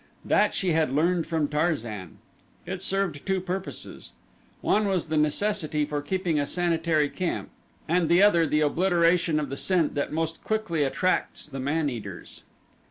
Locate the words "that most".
9.93-10.43